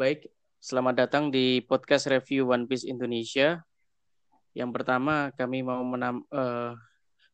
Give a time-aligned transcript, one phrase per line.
[0.00, 0.32] Baik,
[0.64, 3.60] selamat datang di podcast review One Piece Indonesia.
[4.56, 6.72] Yang pertama, kami mau menam, uh,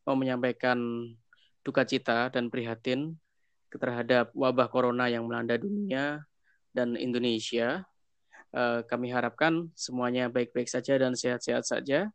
[0.03, 0.75] mau menyampaikan
[1.63, 3.15] duka cita dan prihatin
[3.71, 6.27] terhadap wabah corona yang melanda dunia
[6.75, 7.87] dan Indonesia.
[8.51, 12.11] Uh, kami harapkan semuanya baik-baik saja dan sehat-sehat saja.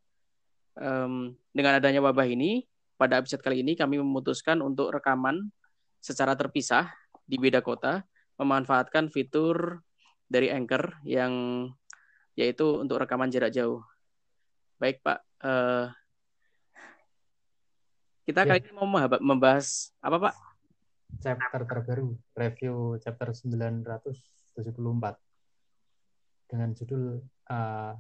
[0.76, 2.68] Um, dengan adanya wabah ini,
[3.00, 5.48] pada episode kali ini kami memutuskan untuk rekaman
[6.04, 6.92] secara terpisah
[7.24, 8.04] di beda kota,
[8.36, 9.80] memanfaatkan fitur
[10.32, 11.68] dari Anchor yang
[12.40, 13.84] yaitu untuk rekaman jarak jauh.
[14.80, 15.92] Baik Pak, uh,
[18.24, 18.56] kita ya.
[18.56, 18.88] kali ini mau
[19.20, 20.36] membahas apa Pak?
[21.20, 25.20] Chapter terbaru, review chapter 974
[26.48, 27.20] dengan judul
[27.52, 27.94] uh,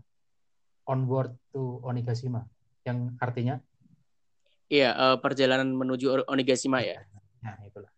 [0.88, 2.48] Onward to Onigashima,
[2.88, 3.60] yang artinya?
[4.71, 7.04] Iya, uh, perjalanan menuju Onigashima ya.
[7.43, 7.91] Nah, itulah.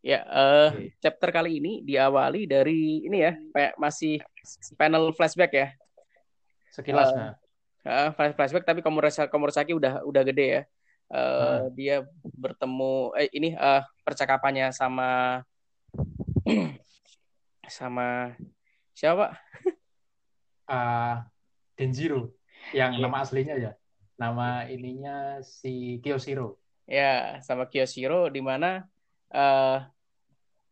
[0.00, 4.16] Ya, uh, chapter kali ini diawali dari ini ya, kayak masih
[4.80, 5.68] panel flashback ya.
[6.72, 7.36] Sekilas uh,
[7.84, 10.62] uh, flashback tapi Komurasaki, Komurasaki udah udah gede ya.
[11.12, 11.60] Uh, uh.
[11.76, 15.44] Dia bertemu eh ini uh, percakapannya sama
[17.68, 18.32] sama
[18.96, 19.36] siapa?
[20.64, 21.28] uh,
[21.76, 22.32] Denjiro
[22.72, 23.04] yang yeah.
[23.04, 23.72] nama aslinya ya.
[24.16, 26.56] Nama ininya si Kyoshiro.
[26.88, 28.88] Ya, sama Kyoshiro di mana
[29.34, 29.86] uh,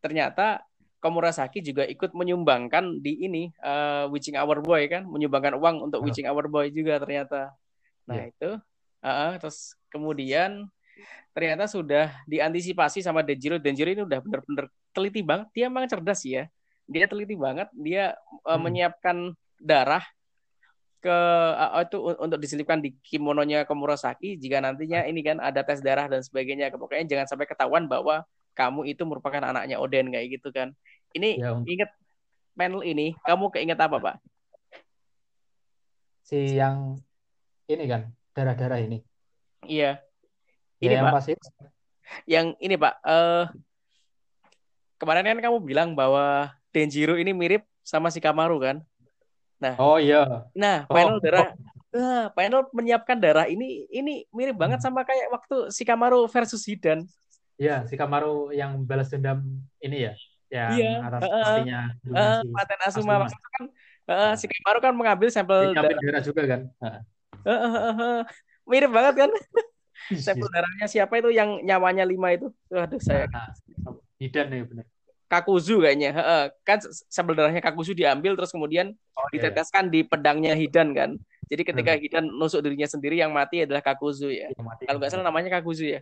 [0.03, 0.63] ternyata
[0.99, 6.27] Komurasaki juga ikut menyumbangkan di ini uh, Witching Hour Boy kan, menyumbangkan uang untuk Witching
[6.27, 7.55] Hour Boy juga ternyata.
[8.11, 8.35] Nah yeah.
[8.35, 8.51] itu,
[9.07, 10.67] uh, terus kemudian
[11.31, 13.63] ternyata sudah diantisipasi sama Denjiro.
[13.63, 15.47] Denjiro ini udah bener-bener teliti banget.
[15.55, 16.51] Dia emang cerdas ya.
[16.91, 17.71] Dia teliti banget.
[17.79, 18.63] Dia uh, hmm.
[18.67, 19.17] menyiapkan
[19.63, 20.03] darah
[20.99, 21.15] ke
[21.55, 26.27] uh, itu untuk diselipkan di kimononya Komurasaki jika nantinya ini kan ada tes darah dan
[26.27, 26.75] sebagainya.
[26.75, 28.27] Pokoknya jangan sampai ketahuan bahwa
[28.59, 30.75] kamu itu merupakan anaknya Oden kayak gitu kan.
[31.15, 31.91] Ini ya, inget
[32.59, 34.17] panel ini, kamu keinget apa Pak?
[36.27, 36.99] Si yang
[37.71, 38.99] ini kan darah-darah ini.
[39.63, 40.03] Iya.
[40.83, 41.23] Ya, ini ya, Pak.
[41.31, 41.43] Yang,
[42.27, 42.95] yang ini Pak.
[43.07, 43.47] Uh,
[44.99, 48.77] kemarin kan kamu bilang bahwa Denjiro ini mirip sama si Kamaru kan?
[49.63, 49.79] Nah.
[49.79, 50.45] Oh iya.
[50.53, 51.23] Nah, panel oh.
[51.23, 51.55] darah
[51.89, 57.09] Nah, panel menyiapkan darah ini ini mirip banget sama kayak waktu si Kamaru versus Hidan.
[57.59, 59.43] Iya, si Kamaru yang balas dendam
[59.83, 60.13] ini ya,
[60.47, 60.93] yang iya.
[61.03, 63.15] atas uh, matinya uh, Paten Asuma.
[63.27, 63.49] Asuma.
[63.59, 63.65] kan
[64.09, 65.91] uh, si Kamaru kan mengambil sampel darah.
[65.91, 66.61] darah juga kan.
[66.79, 66.87] Uh.
[67.43, 68.19] Uh, uh, uh, uh.
[68.63, 69.31] Mirip banget kan?
[70.25, 72.47] sampel darahnya siapa itu yang nyawanya lima itu?
[72.71, 73.27] Aduh saya.
[73.27, 74.87] Uh, Hidan ya benar.
[75.27, 76.15] Kakuzu kayaknya.
[76.15, 76.79] Uh, kan
[77.11, 79.51] sampel darahnya Kakuzu diambil terus kemudian oh, iya, iya.
[79.51, 81.19] diteteskan di pedangnya Hidan kan.
[81.51, 82.01] Jadi ketika hmm.
[82.07, 84.47] Hidan nusuk dirinya sendiri yang mati adalah Kakuzu ya.
[84.87, 86.01] Kalau nggak salah namanya Kakuzu ya.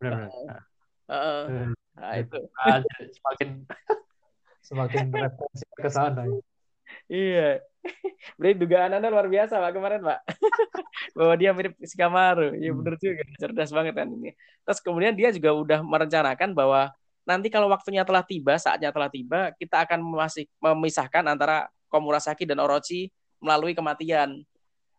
[0.00, 0.62] Benar, benar.
[1.08, 2.38] Uh, nah itu
[3.16, 3.48] semakin
[4.68, 6.28] semakin referensi ke sana.
[7.08, 7.64] Iya.
[8.36, 10.20] Berarti dugaan Anda luar biasa Pak kemarin Pak.
[11.16, 12.52] Bahwa dia mirip si Kamaru.
[12.60, 13.02] Iya benar hmm.
[13.02, 13.22] juga.
[13.40, 14.36] Cerdas banget kan ini.
[14.68, 16.92] Terus kemudian dia juga udah merencanakan bahwa
[17.24, 22.60] nanti kalau waktunya telah tiba, saatnya telah tiba, kita akan masih memisahkan antara Komurasaki dan
[22.60, 23.08] Orochi
[23.40, 24.44] melalui kematian.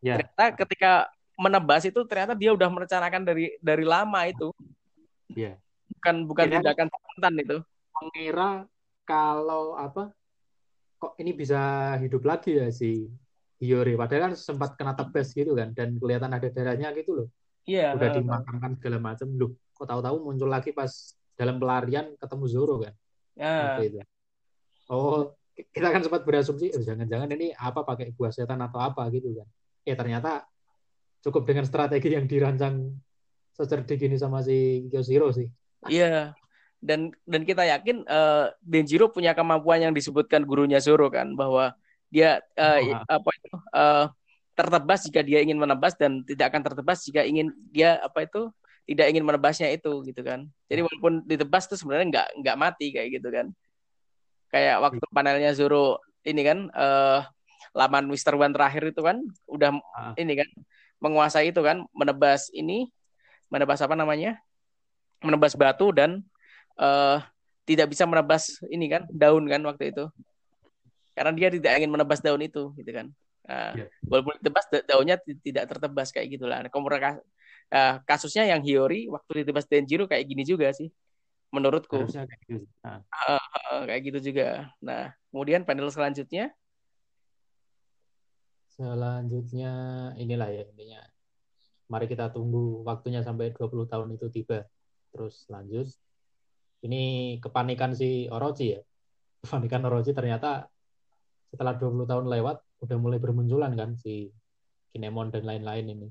[0.02, 0.18] Ya.
[0.18, 0.92] Ternyata ketika
[1.38, 4.50] menebas itu ternyata dia udah merencanakan dari dari lama itu.
[5.30, 5.62] Iya
[6.00, 7.58] bukan bukan ya, tindakan spontan itu.
[8.00, 8.50] Mengira
[9.04, 10.16] kalau apa
[10.96, 13.12] kok ini bisa hidup lagi ya si
[13.60, 14.00] Hiyori?
[14.00, 17.28] Padahal kan sempat kena tebes gitu kan dan kelihatan ada darahnya gitu loh.
[17.68, 20.90] Iya udah dimakamkan segala macam loh kok tahu-tahu muncul lagi pas
[21.36, 22.94] dalam pelarian ketemu Zoro kan?
[23.36, 23.78] Ya.
[23.84, 24.00] itu.
[24.88, 29.36] Oh kita kan sempat berasumsi oh, jangan-jangan ini apa pakai buah setan atau apa gitu
[29.36, 29.48] kan.
[29.84, 30.48] Eh ternyata
[31.20, 32.96] cukup dengan strategi yang dirancang
[33.60, 35.48] secerdik ini sama si Kyoshiro sih
[35.88, 36.36] Iya.
[36.80, 41.76] Dan dan kita yakin uh, Denjiro punya kemampuan yang disebutkan gurunya Zoro kan bahwa
[42.08, 43.04] dia uh, oh.
[43.06, 44.06] apa itu uh,
[44.56, 48.48] tertebas jika dia ingin menebas dan tidak akan tertebas jika ingin dia apa itu
[48.90, 50.48] tidak ingin menebasnya itu gitu kan.
[50.72, 53.48] Jadi walaupun ditebas itu sebenarnya nggak nggak mati kayak gitu kan.
[54.50, 57.22] Kayak waktu panelnya Zoro ini kan uh,
[57.76, 60.16] laman Mister One terakhir itu kan udah uh.
[60.18, 60.50] ini kan
[61.04, 62.90] menguasai itu kan menebas ini
[63.52, 64.42] menebas apa namanya
[65.20, 66.24] menebas batu dan
[66.80, 67.20] uh,
[67.68, 70.06] tidak bisa menebas ini kan daun kan waktu itu.
[71.14, 73.08] Karena dia tidak ingin menebas daun itu gitu kan.
[73.50, 73.90] Uh, yeah.
[74.06, 80.06] walaupun ditebas daunnya tidak tertebas kayak gitulah nah, uh, kasusnya yang Hiyori waktu ditebas Denjiro
[80.06, 80.90] kayak gini juga sih
[81.50, 82.06] menurutku.
[82.06, 82.66] Kayak gitu.
[82.86, 83.02] Uh,
[83.38, 84.70] uh, kayak gitu juga.
[84.82, 86.54] Nah kemudian panel selanjutnya?
[88.70, 89.74] Selanjutnya
[90.16, 91.02] inilah ya intinya.
[91.90, 94.70] Mari kita tunggu waktunya sampai 20 tahun itu tiba
[95.10, 95.90] terus lanjut
[96.86, 98.82] ini kepanikan si Orochi ya
[99.44, 100.68] kepanikan Orochi ternyata
[101.50, 104.30] setelah 20 tahun lewat udah mulai bermunculan kan si
[104.94, 106.10] Kinemon dan lain-lain ini.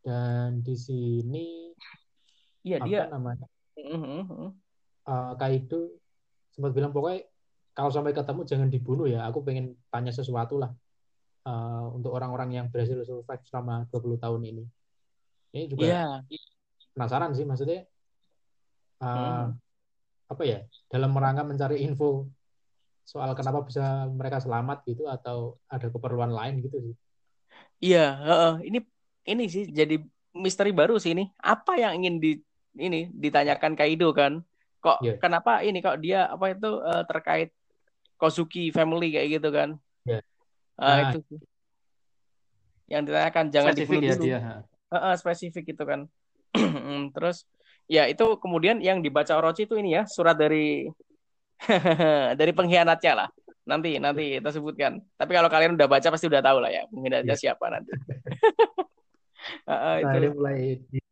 [0.00, 1.70] Dan di sini
[2.66, 3.02] Iya apa dia.
[3.08, 3.46] namanya?
[3.78, 4.52] Mhm.
[5.06, 5.96] Uh, Kaido
[6.52, 7.24] sempat bilang pokoknya
[7.72, 9.24] kalau sampai ketemu jangan dibunuh ya.
[9.30, 10.70] Aku pengen tanya sesuatu lah
[11.46, 14.64] uh, untuk orang-orang yang berhasil survive selama 20 tahun ini.
[15.54, 16.04] Ini juga Iya.
[16.94, 17.86] Penasaran sih maksudnya
[19.00, 19.58] uh, Mhm.
[20.30, 22.30] apa ya dalam rangka mencari info
[23.02, 26.94] soal kenapa bisa mereka selamat gitu atau ada keperluan lain gitu sih.
[27.82, 28.52] Iya, heeh.
[28.70, 28.78] ini
[29.26, 29.98] ini sih jadi
[30.30, 31.26] misteri baru sih ini.
[31.42, 32.38] Apa yang ingin di
[32.78, 34.46] ini ditanyakan Kaido kan?
[34.78, 35.14] Kok Iya.
[35.18, 37.50] kenapa ini kok dia apa itu eh, terkait
[38.14, 39.74] Kozuki family kayak gitu kan?
[40.06, 40.20] Iya.
[40.78, 40.98] Ah, Nah.
[41.10, 41.40] itu sih.
[42.90, 44.22] Yang ditanyakan jangan Spesifik ya dulu.
[44.22, 44.38] dia.
[44.90, 46.00] Heeh, spesifik gitu kan.
[47.14, 47.46] Terus
[47.90, 50.86] ya itu kemudian yang dibaca Orochi itu ini ya surat dari
[52.40, 53.28] dari pengkhianatnya lah.
[53.68, 54.98] Nanti nanti kita sebutkan.
[55.14, 57.42] Tapi kalau kalian udah baca pasti udah tahu lah ya pengkhianatnya Iya.
[57.42, 57.92] siapa nanti.
[59.70, 60.18] Heeh, Nah, itu.
[60.20, 60.58] ini mulai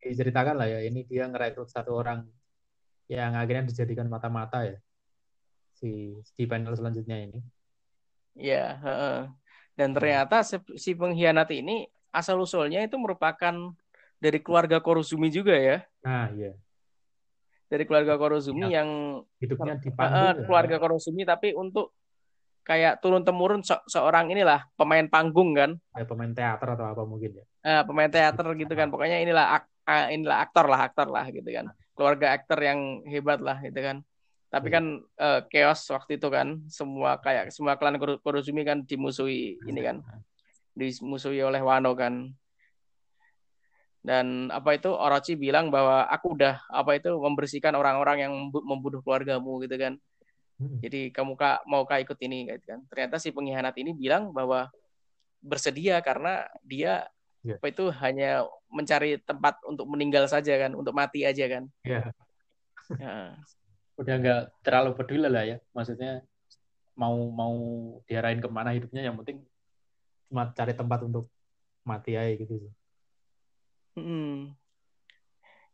[0.05, 0.79] diceritakan lah ya.
[0.85, 2.29] Ini dia ngerekrut satu orang
[3.09, 4.77] yang akhirnya dijadikan mata-mata ya.
[5.73, 7.41] Si di panel selanjutnya ini.
[8.37, 9.19] Ya, heeh.
[9.75, 13.55] Dan ternyata si, si pengkhianat ini asal usulnya itu merupakan
[14.19, 15.79] dari keluarga Korozumi juga ya.
[16.03, 16.53] Nah, iya.
[17.69, 18.83] Dari keluarga Korozumi Ya.
[18.83, 20.33] yang Hidupnya di eh, ya.
[20.45, 21.95] keluarga Korozumi tapi untuk
[22.65, 25.71] kayak turun temurun se- seorang inilah pemain panggung kan.
[25.97, 27.45] Ya, pemain teater atau apa mungkin ya.
[27.65, 28.89] Eh, pemain teater gitu kan.
[28.89, 31.71] Pokoknya inilah ak- ah, inilah aktor lah, aktor lah gitu kan.
[31.97, 34.05] Keluarga aktor yang hebat lah gitu kan.
[34.49, 34.75] Tapi Iya.
[34.81, 34.85] kan
[35.21, 40.01] eh, chaos waktu itu kan semua kayak semua klan Koro- Korozumi kan dimusuhi ini kan.
[40.73, 42.33] dimusuhi oleh Wano kan.
[44.09, 49.05] Dan apa itu Orochi bilang bahwa aku udah apa itu membersihkan orang-orang yang membu- membunuh
[49.05, 50.01] keluargamu gitu kan.
[50.57, 50.81] Hmm.
[50.81, 52.81] Jadi kamu kak mau kak ikut ini gitu kan.
[52.89, 54.73] Ternyata si pengkhianat ini bilang bahwa
[55.45, 57.05] bersedia karena dia
[57.47, 57.55] Ya.
[57.55, 61.71] apa itu hanya mencari tempat untuk meninggal saja kan, untuk mati aja kan.
[61.87, 62.11] Ya,
[62.99, 63.39] Ya.
[63.95, 65.57] udah nggak terlalu peduli lah ya.
[65.71, 66.27] Maksudnya
[66.99, 67.55] mau mau
[68.11, 69.47] diarahin ke mana hidupnya yang penting
[70.27, 71.31] cuma cari tempat untuk
[71.87, 72.73] mati aja gitu sih.
[73.99, 74.35] Mm.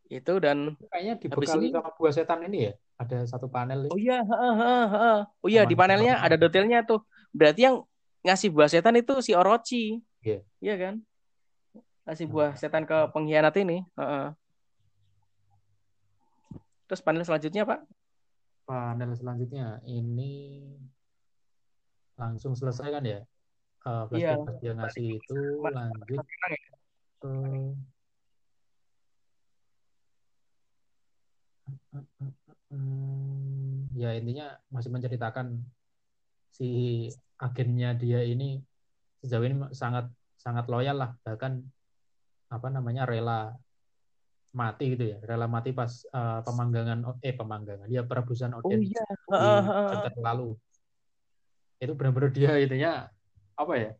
[0.05, 2.73] Itu dan Kayaknya dibekali ini- sama buah setan ini ya.
[2.95, 5.19] Ada satu panel Oh iya, heeh, heeh, heeh.
[5.43, 7.03] Oh iya, di panelnya ada detailnya tuh.
[7.35, 7.83] Berarti yang
[8.23, 9.99] ngasih buah setan itu si Orochi.
[10.23, 10.39] Iya.
[10.63, 10.95] Iya kan?
[12.05, 13.83] Ngasih buah setan ke pengkhianat ini.
[13.97, 14.33] Heeh.
[16.85, 17.81] Terus panel selanjutnya, Pak?
[18.65, 20.65] Panel selanjutnya ini
[22.15, 23.21] langsung selesai kan ya?
[23.85, 26.25] Flashback pas dia ngasih itu lanjut
[27.21, 27.33] ke
[32.71, 35.63] Hmm, ya intinya masih menceritakan
[36.51, 37.07] si
[37.39, 38.59] agennya dia ini
[39.23, 41.63] sejauh ini sangat sangat loyal lah bahkan
[42.51, 43.55] apa namanya rela
[44.55, 49.05] mati gitu ya rela mati pas eh, pemanggangan eh pemanggangan dia perebusan Oh Oden iya.
[50.15, 50.55] di lalu.
[51.79, 53.11] Itu benar-benar dia intinya
[53.55, 53.91] apa ya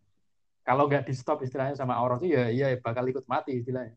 [0.66, 3.96] kalau nggak di stop istilahnya sama Orochi ya iya bakal ikut mati istilahnya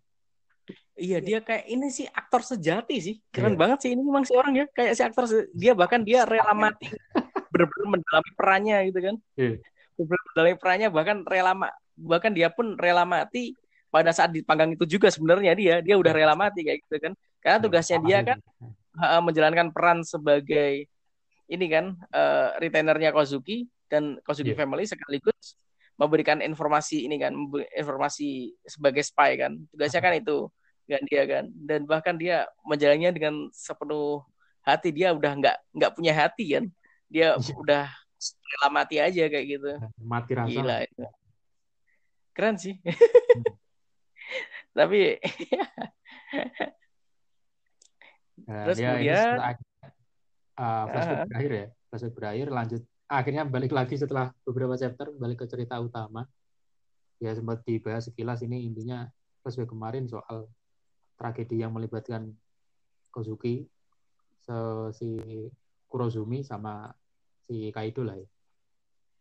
[0.99, 3.15] Iya, dia kayak ini sih aktor sejati sih.
[3.31, 3.61] Keren Iya.
[3.63, 4.67] banget sih ini memang si orang ya.
[4.75, 5.25] Kayak si aktor
[5.55, 6.91] dia bahkan dia rela mati.
[7.55, 9.15] Benar-benar mendalami perannya gitu kan.
[9.39, 9.63] Iya.
[9.95, 11.53] Benar-benar mendalami perannya bahkan rela
[11.99, 13.55] bahkan dia pun rela mati
[13.89, 17.13] pada saat dipanggang itu juga sebenarnya dia dia udah rela mati kayak gitu kan.
[17.39, 18.39] Karena tugasnya Sama dia kan
[19.23, 20.91] menjalankan peran sebagai
[21.49, 24.59] ini kan uh, retainernya Kozuki dan Kozuki Iya.
[24.67, 25.55] family sekaligus
[25.99, 27.35] memberikan informasi ini kan
[27.75, 30.47] informasi sebagai spy kan tugasnya kan itu
[30.89, 31.45] kan dia kan.
[31.53, 34.25] Dan bahkan dia menjalannya dengan sepenuh
[34.65, 34.89] hati.
[34.91, 36.65] Dia udah nggak nggak punya hati kan.
[37.07, 37.55] Dia Iya.
[37.55, 37.85] udah
[38.49, 39.71] rela mati aja kayak gitu.
[40.01, 41.05] Mati rasa gila itu.
[42.35, 42.75] Keren sih.
[44.77, 45.19] Tapi
[48.49, 49.53] Nah, Terus dia ini kemudian- setelah
[50.57, 52.83] uh, flashback berakhir ya, flashback berakhir lanjut.
[53.09, 56.25] Akhirnya balik lagi setelah beberapa chapter balik ke cerita utama.
[57.19, 59.11] Ya sempat dibahas sekilas ini intinya
[59.43, 60.47] flashback kemarin soal
[61.19, 62.31] tragedi yang melibatkan
[63.11, 63.67] Kozuki,
[64.95, 65.09] si
[65.91, 66.89] Kurozumi sama
[67.45, 68.29] si Kaido lah ya.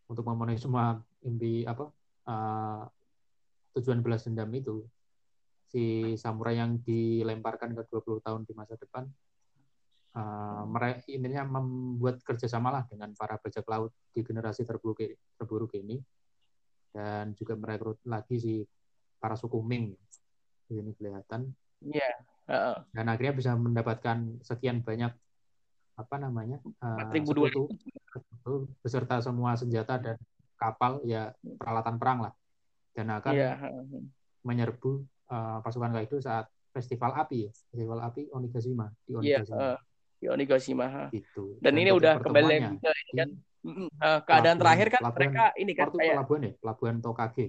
[0.08, 1.92] Untuk memenuhi semua impi apa
[2.30, 2.84] uh,
[3.76, 4.86] tujuan belas dendam itu
[5.68, 9.04] si samurai yang dilemparkan ke 20 tahun di masa depan
[10.16, 15.04] uh, mereka intinya membuat kerjasama lah dengan para bajak laut di generasi terburuk
[15.38, 16.00] terburuk ini.
[16.88, 18.54] Dan juga merekrut lagi si
[19.22, 19.94] para suku Ming.
[20.66, 21.46] Di sini kelihatan
[21.84, 22.12] Iya.
[22.48, 22.78] heeh.
[22.96, 25.14] dan akhirnya bisa mendapatkan sekian banyak
[25.98, 27.74] apa namanya uh, sekutu,
[28.06, 28.54] sekutu
[28.86, 30.18] beserta semua senjata dan
[30.58, 32.34] kapal ya peralatan perang lah
[32.94, 33.58] dan akan yeah.
[34.42, 39.58] menyerbu uh, pasukan Kaido saat festival api ya festival api Onigashima di iya, Onigashima.
[39.58, 39.78] Yeah, uh,
[40.18, 40.86] di Onigashima.
[41.14, 41.62] Gitu.
[41.62, 43.30] Dan, dan ini udah kembali lagi ke ini kan
[44.02, 47.46] uh, keadaan terakhir kan pelabuhan, mereka ini kan kayak pelabuhan ya pelabuhan Tokage.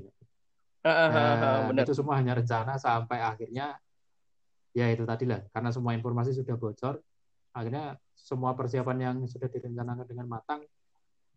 [0.78, 1.35] Uh, uh, uh,
[1.68, 3.76] uh, itu semua hanya rencana sampai akhirnya
[4.78, 7.02] ya itu tadi lah karena semua informasi sudah bocor
[7.50, 10.62] akhirnya semua persiapan yang sudah direncanakan dengan matang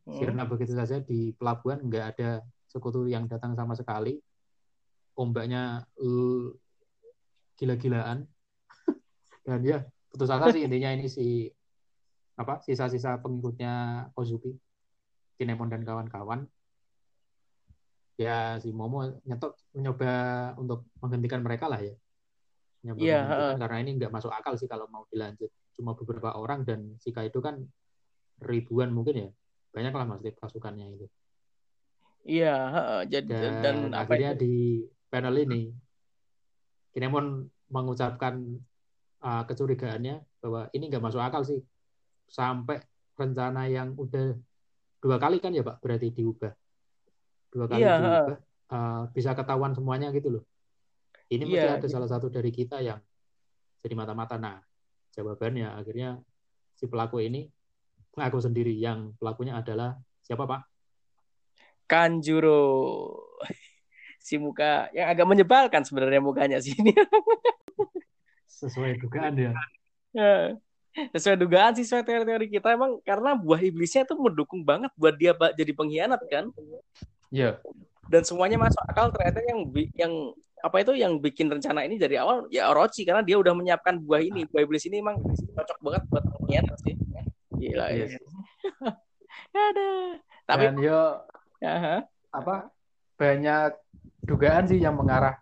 [0.05, 0.21] hmm.
[0.21, 4.15] karena begitu saja di pelabuhan nggak ada sekutu yang datang sama sekali.
[5.19, 6.55] Ombaknya uh,
[7.59, 8.23] gila-gilaan.
[9.45, 11.51] Dan ya putus asa sih intinya ini si
[12.39, 14.55] apa sisa-sisa pengikutnya Kozuki
[15.35, 16.47] Kinemon dan kawan-kawan.
[18.15, 20.11] Ya si Momo nyetok mencoba
[20.55, 21.95] untuk menghentikan mereka lah ya
[22.81, 23.53] nyoba yeah, uh.
[23.57, 25.49] karena ini nggak masuk akal sih kalau mau dilanjut.
[25.77, 27.61] Cuma beberapa orang dan si Kaido kan
[28.41, 29.29] ribuan mungkin ya.
[29.71, 31.07] Banyak lah mas pasukannya itu.
[32.21, 34.41] Iya uh, jadi dan, dan akhirnya itu?
[34.45, 34.55] di
[35.09, 35.73] panel ini
[36.91, 38.35] Kinemon mengucapkan
[39.23, 41.61] uh, kecurigaannya bahwa ini nggak masuk akal sih.
[42.27, 42.81] Sampai
[43.15, 44.35] rencana yang udah
[45.01, 46.53] dua kali kan ya pak berarti diubah.
[47.51, 48.39] Dua kali iya, diubah
[48.71, 50.43] uh, bisa ketahuan semuanya gitu loh
[51.31, 52.99] ini iya, mesti ada salah satu dari kita yang
[53.79, 54.35] jadi mata-mata.
[54.35, 54.59] Nah
[55.15, 56.19] jawabannya akhirnya
[56.75, 57.47] si pelaku ini
[58.15, 58.75] mengaku sendiri.
[58.75, 60.61] Yang pelakunya adalah siapa pak?
[61.87, 62.63] Kanjuro.
[64.21, 66.93] Si muka yang agak menyebalkan sebenarnya mukanya sih ini
[68.61, 69.51] sesuai dugaan ya.
[70.13, 70.33] ya.
[71.17, 72.77] Sesuai dugaan sih sesuai teori-teori kita.
[72.77, 76.53] Emang karena buah iblisnya itu mendukung banget buat dia jadi pengkhianat kan?
[77.33, 77.57] Iya.
[78.13, 79.59] Dan semuanya masuk akal ternyata yang
[79.97, 80.13] yang
[80.61, 82.45] apa itu yang bikin rencana ini dari awal?
[82.53, 84.45] Ya Orochi karena dia udah menyiapkan buah ini.
[84.45, 85.17] Buah iblis ini emang
[85.57, 86.95] cocok banget buat pengkhianat sih
[87.61, 88.05] gila ya.
[89.69, 89.89] Ada.
[90.49, 91.01] Tapi dan yo
[91.61, 92.01] ya,
[92.33, 92.73] apa
[93.21, 93.77] banyak
[94.25, 95.37] dugaan sih yang mengarah.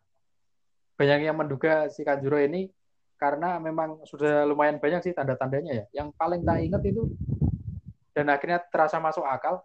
[1.00, 2.68] Banyak yang menduga si Kanjuro ini
[3.16, 5.86] karena memang sudah lumayan banyak sih tanda-tandanya ya.
[6.04, 7.08] Yang paling tak ingat itu
[8.12, 9.64] dan akhirnya terasa masuk akal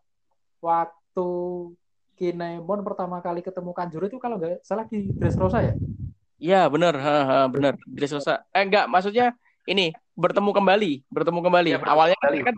[0.62, 1.28] waktu
[2.14, 5.74] Kinemon pertama kali ketemu Kanjuro itu kalau nggak salah di Dressrosa ya?
[6.38, 6.94] Iya benar,
[7.50, 8.46] benar Dressrosa.
[8.54, 9.34] Eh enggak, maksudnya
[9.66, 11.70] ini bertemu kembali, bertemu kembali.
[11.74, 12.38] Ya, Awalnya kembali.
[12.46, 12.54] kan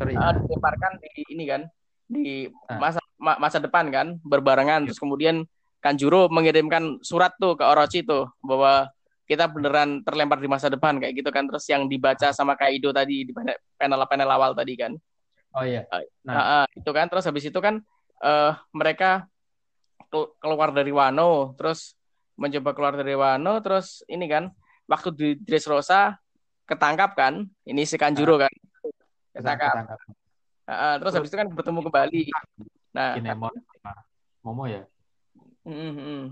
[0.00, 0.14] Sorry.
[0.16, 1.62] Uh, dilemparkan di ini kan
[2.10, 2.90] di nah.
[2.90, 4.92] masa masa depan kan berbarengan, ya.
[4.92, 5.44] terus kemudian
[5.80, 8.88] Kanjuro mengirimkan surat tuh ke Orochi tuh bahwa
[9.24, 13.22] kita beneran terlempar di masa depan kayak gitu kan terus yang dibaca sama Kaido tadi
[13.22, 13.32] di
[13.78, 14.92] panel-panel awal tadi kan
[15.54, 17.78] oh iya eh, nah uh, itu kan terus habis itu kan
[18.22, 19.26] uh, mereka
[20.42, 21.94] keluar dari Wano terus
[22.34, 24.50] mencoba keluar dari Wano terus ini kan
[24.90, 26.18] waktu di Dressrosa
[26.66, 28.54] ketangkap kan ini si Kanjuro nah, kan?
[29.30, 29.98] Ketangkap, ketangkap.
[30.70, 32.22] Uh, terus habis itu kan bertemu kembali.
[32.94, 33.54] Nah Kinemon
[34.42, 34.82] Momo ya?
[35.66, 36.22] Mm -hmm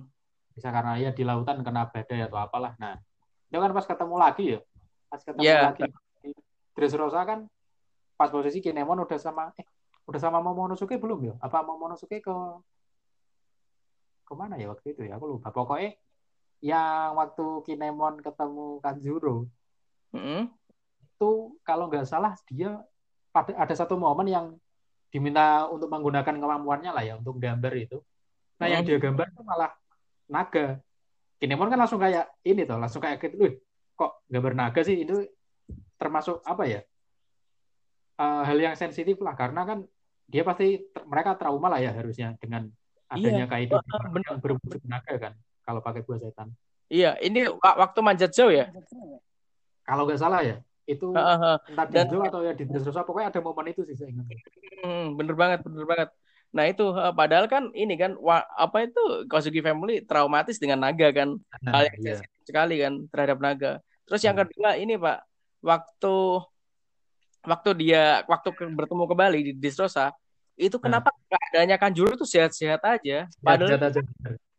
[0.58, 2.74] bisa karena ya di lautan kena badai atau apalah.
[2.82, 2.98] Nah
[3.46, 4.60] itu kan pas ketemu lagi ya?
[5.06, 5.70] Pas ketemu yeah.
[5.70, 5.86] lagi.
[6.74, 7.46] Dressrosa kan
[8.18, 9.62] pas posisi Kinemon udah sama eh
[10.08, 12.36] udah sama Momonosuke belum ya apa Momonosuke ke
[14.24, 15.96] ke mana ya waktu itu ya aku lupa pokoknya
[16.64, 19.46] yang waktu Kinemon ketemu Kanjuro
[20.16, 20.40] mm -hmm.
[21.04, 21.30] itu
[21.62, 22.80] kalau nggak salah dia
[23.30, 24.46] pada ada satu momen yang
[25.12, 28.00] diminta untuk menggunakan kemampuannya lah ya untuk gambar itu
[28.56, 28.72] nah mm -hmm.
[28.72, 29.70] yang dia gambar itu malah
[30.28, 30.78] naga.
[31.40, 33.58] Kinemon kan langsung kayak ini tuh, langsung kayak gitu,
[33.96, 35.24] kok gambar naga sih itu
[35.96, 36.80] termasuk apa ya?
[38.18, 39.86] Uh, hal yang sensitif lah karena kan
[40.28, 42.68] dia pasti mereka trauma lah ya harusnya dengan
[43.08, 43.50] adanya iya.
[43.50, 43.80] Kaido
[44.28, 45.32] yang berwujud naga kan
[45.64, 46.52] kalau pakai buah setan.
[46.88, 48.72] Iya, ini waktu manjat jauh ya?
[49.84, 50.56] Kalau nggak salah ya,
[50.88, 53.96] itu uh, uh, entah di Dan, atau ya di Dressrosa pokoknya ada momen itu sih
[53.96, 54.24] saya ingat.
[54.80, 56.08] Hmm, bener banget, bener banget.
[56.48, 61.12] Nah itu uh, padahal kan ini kan wa, apa itu Kosugi family traumatis dengan naga
[61.12, 62.24] kan nah, hal yang iya.
[62.48, 63.72] sekali kan terhadap naga.
[64.08, 64.48] Terus yang hmm.
[64.48, 65.18] kedua ini Pak
[65.60, 66.16] waktu
[67.44, 70.10] waktu dia waktu bertemu kembali di Disrosa
[70.58, 70.82] itu nah.
[70.82, 71.38] kenapa nah.
[71.38, 74.00] keadaannya Kanjuro itu sehat-sehat aja padahal sehat aja.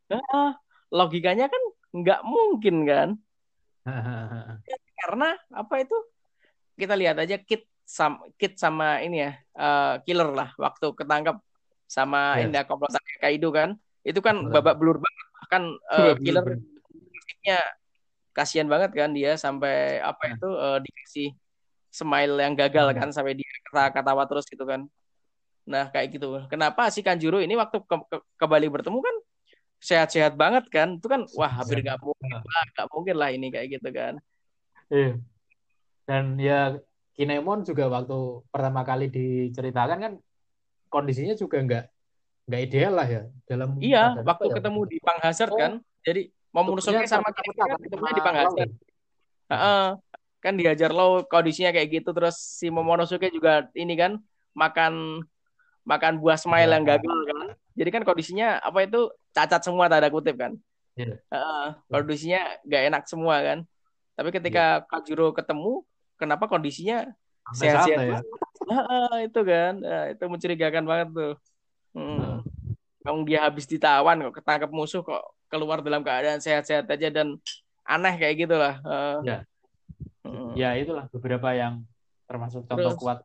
[0.09, 0.57] Nah,
[0.89, 3.09] logikanya kan nggak mungkin kan
[5.01, 5.97] karena apa itu
[6.79, 11.41] kita lihat aja Kit sama Kit sama ini ya uh, killer lah waktu ketangkap
[11.89, 12.45] sama yeah.
[12.45, 13.73] indah komplotan Kaido kan
[14.05, 16.45] itu kan babak belur banget kan uh, killer
[18.31, 20.33] kasihan banget kan dia sampai apa iya.
[20.37, 21.29] itu uh, dikasih
[21.99, 22.95] smile yang gagal iya.
[22.95, 24.87] kan sampai dia kata ketawa terus gitu kan.
[25.67, 26.27] Nah kayak gitu.
[26.47, 29.15] Kenapa si Kanjuro ini waktu ke ke kembali bertemu kan
[29.83, 30.95] sehat-sehat banget kan?
[30.97, 34.13] Itu kan wah hampir nggak mungkin lah nggak mungkin lah ini kayak gitu kan.
[34.87, 35.13] Iya.
[36.07, 36.79] Dan ya
[37.19, 40.13] Kinemon juga waktu pertama kali diceritakan kan
[40.87, 41.85] kondisinya juga nggak
[42.49, 44.55] nggak ideal lah ya dalam iya waktu ya?
[44.57, 45.59] ketemu di Pang Hazard oh.
[45.59, 45.71] kan.
[45.99, 48.71] Jadi mau sama kita kan ketemunya di Pang Hazard
[49.49, 49.91] uh,
[50.39, 54.19] kan diajar lo kondisinya kayak gitu terus si Momonosuke juga ini kan
[54.55, 55.23] makan
[55.83, 60.07] makan buah smile ya, yang gagal kan jadi kan kondisinya apa itu cacat semua tanda
[60.07, 60.55] kutip kan
[60.95, 61.19] yeah.
[61.31, 61.39] Iya.
[61.39, 63.59] uh, kondisinya nggak enak semua kan
[64.15, 64.87] tapi ketika yeah.
[64.87, 65.83] Kajuro ketemu
[66.19, 67.07] kenapa kondisinya
[67.55, 68.19] sehat-sehat ya?
[68.69, 71.33] uh, itu kan uh, itu mencurigakan banget tuh
[71.93, 72.45] Hmm.
[73.01, 77.39] Kalau dia habis ditawan kok ketangkep musuh kok keluar dalam keadaan sehat-sehat aja dan
[77.87, 78.77] aneh kayak gitulah.
[78.85, 79.37] Uh, ya.
[80.23, 80.53] Hmm.
[80.53, 81.83] Ya itulah beberapa yang
[82.29, 83.17] termasuk contoh terus, kuat.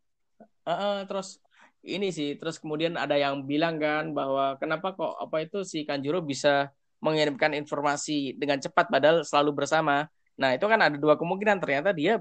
[0.65, 1.43] Uh, uh, terus
[1.85, 6.25] ini sih terus kemudian ada yang bilang kan bahwa kenapa kok apa itu si Kanjuro
[6.25, 6.73] bisa
[7.05, 10.09] mengirimkan informasi dengan cepat padahal selalu bersama.
[10.41, 12.17] Nah itu kan ada dua kemungkinan ternyata dia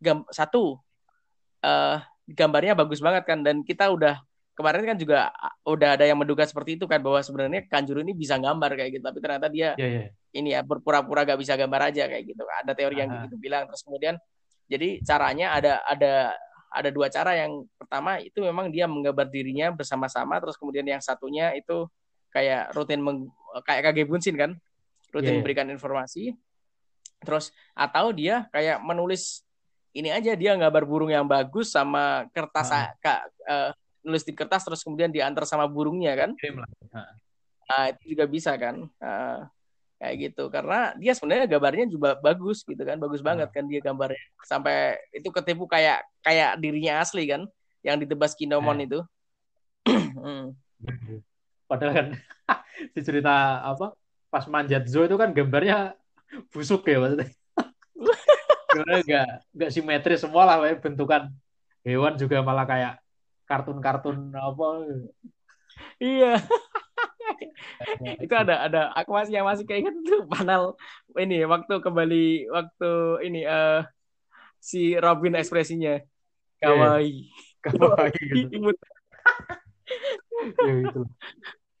[0.00, 0.80] gam satu
[1.60, 4.24] uh, gambarnya bagus banget kan dan kita udah
[4.60, 5.18] kemarin kan juga
[5.64, 9.04] udah ada yang menduga seperti itu kan bahwa sebenarnya Kanjuro ini bisa gambar kayak gitu
[9.04, 10.08] tapi ternyata dia yeah, yeah.
[10.36, 13.80] ini ya berpura-pura gak bisa gambar aja kayak gitu ada teori yang gitu bilang terus
[13.80, 14.20] kemudian
[14.70, 16.12] jadi caranya ada ada
[16.70, 21.50] ada dua cara yang pertama itu memang dia menggambar dirinya bersama-sama terus kemudian yang satunya
[21.58, 21.90] itu
[22.30, 23.26] kayak rutin meng,
[23.66, 24.50] kayak KG Bunsin kan
[25.10, 25.36] rutin yeah, yeah.
[25.42, 26.38] memberikan informasi
[27.26, 29.42] terus atau dia kayak menulis
[29.90, 32.94] ini aja dia gambar burung yang bagus sama kertas uh.
[33.02, 33.70] kak uh,
[34.04, 36.30] nulis di kertas terus kemudian diantar sama burungnya kan?
[37.70, 38.88] Nah itu juga bisa kan?
[38.98, 39.46] Nah,
[40.00, 40.48] kayak gitu.
[40.48, 42.96] Karena dia sebenarnya gambarnya juga bagus gitu kan?
[42.96, 44.18] Bagus banget kan dia gambarnya.
[44.42, 47.44] Sampai itu ketipu kayak kayak dirinya asli kan?
[47.84, 48.86] Yang ditebas kinomon eh.
[48.88, 49.00] itu.
[50.10, 50.52] Hmm.
[51.68, 52.06] padahal kan
[52.96, 53.92] di cerita apa
[54.32, 55.92] pas manjat zoo itu kan gambarnya
[56.52, 57.28] busuk ya maksudnya.
[58.74, 61.32] Gambarnya nggak nggak simetris semua lah bentukan
[61.84, 63.00] hewan juga malah kayak
[63.50, 64.66] kartun-kartun apa?
[65.98, 66.38] Iya.
[68.22, 68.80] Itu ada ada.
[69.02, 70.78] Aku masih yang masih kayak gitu panel
[71.18, 72.90] ini waktu kembali waktu
[73.26, 73.82] ini uh,
[74.62, 75.98] si Robin ekspresinya.
[76.62, 77.26] Kawaii.
[77.64, 78.70] Kawaii gitu.
[80.66, 81.02] ya, itu.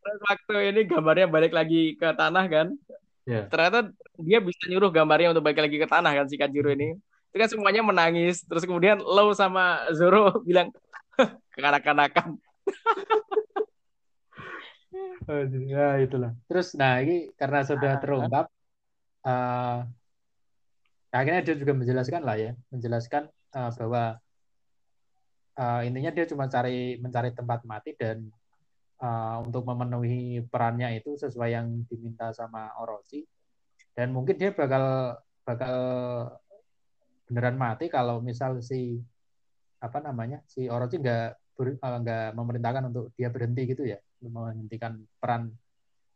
[0.00, 2.68] Terus waktu ini gambarnya balik lagi ke tanah kan?
[3.28, 3.46] Yeah.
[3.46, 6.98] ternyata dia bisa nyuruh gambarnya untuk balik lagi ke tanah kan si Kanjiro ini.
[7.30, 8.42] Itu kan semuanya menangis.
[8.42, 10.74] Terus kemudian Lo sama Zoro bilang
[11.54, 12.36] kekanak-kanakan.
[15.70, 16.34] Ya itulah.
[16.50, 18.46] Terus nah ini karena sudah ah, terungkap
[19.22, 19.86] uh,
[21.14, 24.18] akhirnya dia juga menjelaskan lah ya menjelaskan uh, bahwa
[25.54, 28.26] uh, intinya dia cuma cari mencari tempat mati dan
[28.98, 33.22] uh, untuk memenuhi perannya itu sesuai yang diminta sama Orochi.
[33.94, 35.76] Dan mungkin dia bakal bakal
[37.26, 38.98] beneran mati kalau misal si
[39.80, 45.52] apa namanya si Orochi nggak uh, nggak memerintahkan untuk dia berhenti gitu ya menghentikan peran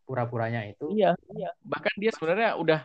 [0.05, 0.93] pura-puranya itu.
[0.93, 1.51] Iya iya.
[1.65, 2.85] Bahkan dia sebenarnya udah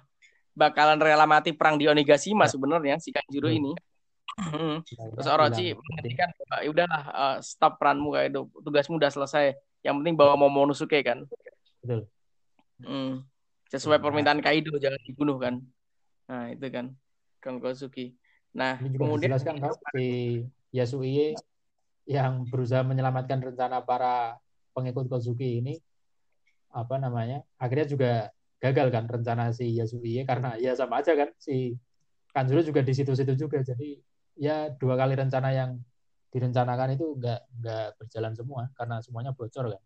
[0.55, 2.51] bakalan rela mati perang di Onigashima ya.
[2.55, 3.59] sebenarnya si Kanjuro hmm.
[3.59, 3.73] ini.
[4.39, 4.79] Hmm.
[4.87, 6.31] terus Orochi menghentikan
[6.63, 8.41] ya udahlah uh, stop peranmu kayak itu.
[8.63, 9.59] Tugasmu udah selesai.
[9.83, 11.27] Yang penting bawa Momonosuke kan.
[11.83, 12.07] Betul.
[12.79, 13.27] Hmm.
[13.69, 15.59] sesuai permintaan Kaido jangan dibunuh kan.
[16.31, 16.95] Nah itu kan
[17.39, 18.15] Kang Kosuki
[18.49, 20.05] nah ini juga kemudian dijelaskan kan si
[20.73, 21.34] Yasuie
[22.10, 24.38] yang berusaha menyelamatkan rencana para
[24.73, 25.77] pengikut Kozuki ini
[26.69, 28.12] apa namanya akhirnya juga
[28.62, 31.77] gagal kan rencana si Yasuie karena ya sama aja kan si
[32.29, 33.60] Kanjuro juga di situ-situ juga.
[33.65, 33.97] Jadi
[34.38, 35.82] ya dua kali rencana yang
[36.29, 39.82] direncanakan itu nggak nggak berjalan semua karena semuanya bocor kan.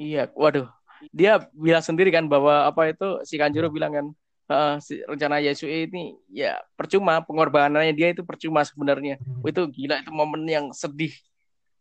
[0.00, 0.68] Iya waduh.
[1.14, 3.76] Dia bilang sendiri kan bahwa apa itu si Kanjuro hmm.
[3.76, 4.06] bilang kan
[4.48, 7.22] uh, si rencana Yesue ini ya percuma.
[7.22, 9.20] Pengorbanannya dia itu percuma sebenarnya.
[9.20, 9.44] Hmm.
[9.46, 10.00] itu gila.
[10.02, 11.12] Itu momen yang sedih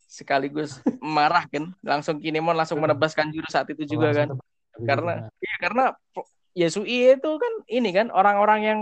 [0.08, 1.72] sekaligus marah kan.
[1.82, 4.30] Langsung Kinemon langsung menebaskan jurus saat itu juga kan.
[4.78, 5.86] karena iya karena
[6.54, 8.80] Yesue itu kan ini kan orang-orang yang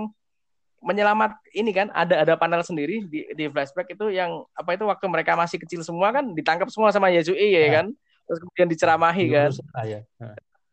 [0.84, 1.88] menyelamat ini kan.
[1.94, 5.82] Ada ada panel sendiri di, di flashback itu yang apa itu waktu mereka masih kecil
[5.82, 7.70] semua kan ditangkap semua sama Yesue ya, ya.
[7.82, 7.88] kan.
[8.26, 9.52] Terus kemudian diceramahi kan.
[9.86, 10.02] Ya.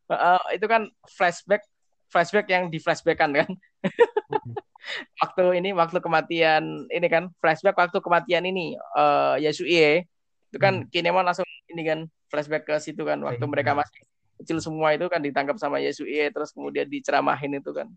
[0.09, 1.64] uh, itu kan flashback
[2.12, 3.48] flashback yang di flashbackan kan.
[5.22, 10.05] waktu ini waktu kematian ini kan flashback waktu kematian ini uh, Yasue
[10.53, 10.90] itu kan hmm.
[10.90, 11.98] Kinemon langsung ini kan
[12.29, 14.05] flashback ke situ kan waktu mereka masih
[14.42, 17.88] kecil semua itu kan ditangkap sama Yasue terus kemudian diceramahin itu kan.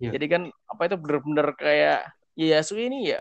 [0.00, 0.16] Yeah.
[0.16, 3.20] Jadi kan apa itu bener-bener kayak ya Yasue ini ya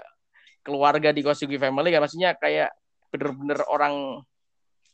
[0.64, 2.72] keluarga di Kosugi family kan maksudnya kayak
[3.12, 4.24] bener-bener orang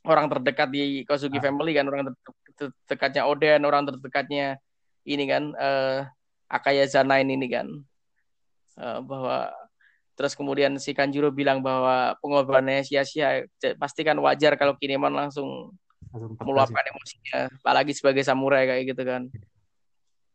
[0.06, 1.44] orang terdekat di Kosugi ah.
[1.50, 2.14] family kan orang
[2.56, 4.58] terdekatnya Oden orang terdekatnya
[5.06, 6.06] ini kan uh,
[6.50, 7.68] Akaya Zanain ini kan.
[8.76, 9.56] Uh, bahwa
[10.20, 13.46] terus kemudian si Kanjuro bilang bahwa pengorbanannya sia-sia.
[13.80, 15.72] Pasti kan wajar kalau Kinemon langsung,
[16.12, 17.48] langsung meluapkan emosinya.
[17.62, 19.22] Apalagi sebagai samurai kayak gitu kan.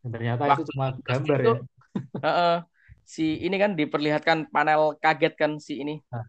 [0.01, 1.59] Ternyata Waktu itu cuma gambar itu, ya.
[1.91, 2.55] Uh, uh,
[3.03, 5.99] si ini kan diperlihatkan panel kaget kan si ini.
[6.07, 6.23] Hah?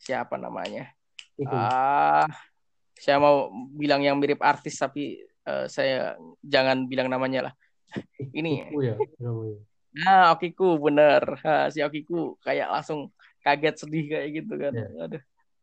[0.00, 0.92] siapa namanya?
[1.44, 2.26] Ah uh,
[2.96, 7.54] saya mau bilang yang mirip artis tapi uh, saya jangan bilang namanya lah
[8.34, 8.94] ini ya
[9.96, 11.40] Nah, Okiku bener.
[11.40, 13.08] Nah, si Okiku kayak langsung
[13.40, 14.72] kaget sedih kayak gitu kan.
[14.76, 15.04] Yeah.
[15.08, 15.22] Aduh.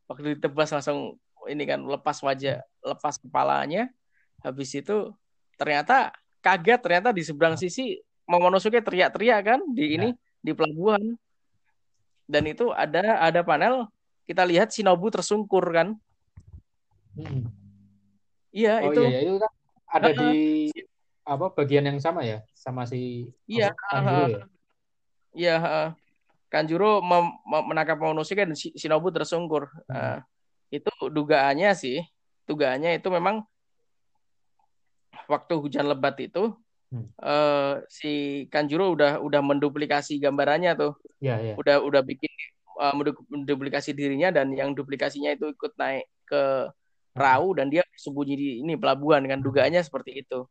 [0.10, 3.94] Waktu ditebas langsung ini kan lepas wajah, lepas kepalanya.
[4.42, 5.14] Habis itu
[5.56, 6.10] ternyata
[6.42, 10.42] kaget ternyata di seberang sisi Momonosuke teriak-teriak kan di ini yeah.
[10.42, 11.14] di pelabuhan.
[12.26, 13.86] Dan itu ada ada panel
[14.26, 15.94] kita lihat Shinobu tersungkur kan.
[17.14, 17.54] Hmm.
[18.50, 19.02] Iya, oh, itu.
[19.06, 19.52] Iya, itu kan
[19.94, 20.34] ada uh, di
[21.24, 22.42] apa bagian yang sama ya?
[22.58, 24.44] Sama si iya Kanjuro ya?
[25.34, 25.90] Iya uh,
[26.50, 29.70] Kanjuro mem- menangkap Momonosuke dan Shinobu tersungkur.
[29.90, 29.94] Hmm.
[29.94, 30.20] uh,
[30.74, 32.02] itu dugaannya sih.
[32.50, 33.46] Dugaannya itu memang
[35.30, 36.52] waktu hujan lebat itu
[36.92, 37.08] hmm.
[37.24, 40.94] uh, si Kanjuro udah udah menduplikasi gambarannya tuh.
[41.24, 41.54] Ya, ya.
[41.56, 42.30] udah udah bikin
[42.82, 42.94] uh,
[43.30, 46.68] menduplikasi dirinya dan yang duplikasinya itu ikut naik ke
[47.14, 49.40] perahu dan dia sembunyi di ini pelabuhan kan.
[49.40, 50.50] Dugaannya seperti itu.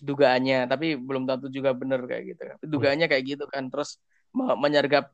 [0.00, 2.56] Dugaannya tapi belum tentu juga benar kayak gitu kan.
[2.60, 3.72] Dugaannya kayak gitu kan.
[3.72, 3.96] Terus
[4.36, 5.10] menyergap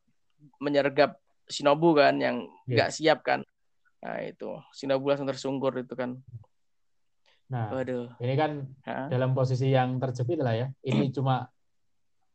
[0.61, 2.75] menyergap Shinobu kan yang iya.
[2.75, 2.95] nggak yeah.
[3.15, 3.41] siap kan.
[4.03, 4.51] Nah itu.
[4.75, 6.19] Shinobu langsung tersungkur itu kan.
[7.47, 8.11] Nah Waduh.
[8.19, 9.07] ini kan ha?
[9.07, 10.67] dalam posisi yang terjepit lah ya.
[10.83, 11.47] Ini cuma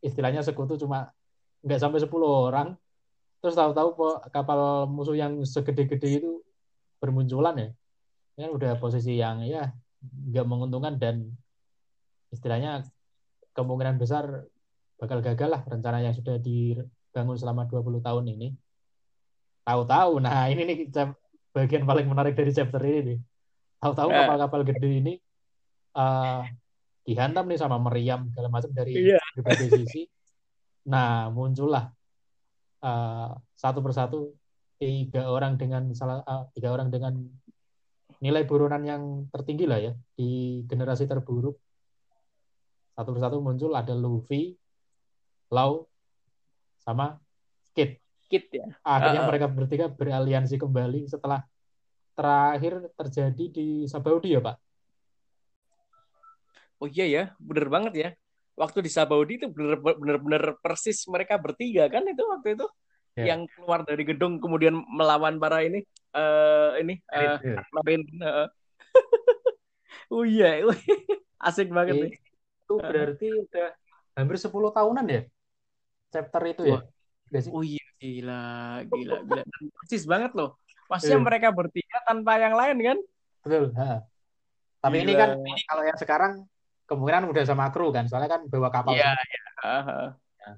[0.00, 1.12] istilahnya sekutu cuma
[1.61, 2.72] nggak sampai 10 orang.
[3.44, 6.40] Terus tahu-tahu kapal musuh yang segede-gede itu
[7.02, 7.68] bermunculan ya
[8.37, 9.71] ya udah posisi yang ya
[10.03, 11.31] nggak menguntungkan dan
[12.33, 12.83] istilahnya
[13.53, 14.49] kemungkinan besar
[14.97, 18.49] bakal gagal lah rencana yang sudah dibangun selama 20 tahun ini.
[19.62, 20.79] Tahu-tahu, nah ini nih
[21.53, 23.18] bagian paling menarik dari chapter ini nih.
[23.83, 24.16] Tahu-tahu eh.
[24.23, 25.14] kapal-kapal gede ini
[25.99, 26.47] uh,
[27.03, 29.23] dihantam nih sama meriam segala macam dari yeah.
[29.35, 30.07] berbagai sisi.
[30.87, 31.90] Nah, muncullah
[32.83, 34.35] uh, satu persatu
[34.79, 37.23] tiga orang dengan salah uh, tiga orang dengan
[38.22, 39.02] nilai buronan yang
[39.35, 41.58] tertinggi lah ya di generasi terburuk
[42.92, 44.52] satu persatu muncul ada Luffy,
[45.48, 45.88] Lau,
[46.76, 47.16] sama
[47.72, 47.96] Kid.
[48.28, 48.68] Kid ya.
[48.85, 51.40] Akhirnya uh, mereka bertiga beraliansi kembali setelah
[52.12, 54.56] terakhir terjadi di Sabaudi ya Pak.
[56.85, 58.08] Oh iya ya, bener banget ya.
[58.52, 62.66] Waktu di Sabaudi itu bener-bener persis mereka bertiga kan itu waktu itu
[63.16, 63.35] yeah.
[63.35, 65.85] yang keluar dari gedung kemudian melawan para ini
[66.16, 67.61] uh, ini uh, yeah.
[68.25, 68.48] uh.
[70.12, 70.61] oh iya,
[71.48, 72.12] asik banget nih
[72.72, 73.68] itu berarti udah
[74.16, 75.22] hampir 10 tahunan ya
[76.12, 76.81] chapter itu ya
[77.53, 78.42] oh iya gila
[78.88, 79.42] gila gila
[79.81, 81.25] persis banget loh maksudnya yeah.
[81.25, 82.98] mereka bertiga tanpa yang lain kan
[83.44, 84.05] betul ha.
[84.85, 85.05] tapi gila.
[85.09, 86.33] ini kan ini kalau yang sekarang
[86.85, 89.40] kemungkinan udah sama kru kan soalnya kan bawa kapal iya iya
[90.44, 90.53] ya.